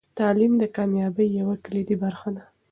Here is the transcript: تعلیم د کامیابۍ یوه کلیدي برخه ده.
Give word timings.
تعلیم 0.17 0.53
د 0.61 0.63
کامیابۍ 0.75 1.27
یوه 1.39 1.55
کلیدي 1.65 1.95
برخه 2.03 2.29
ده. 2.35 2.43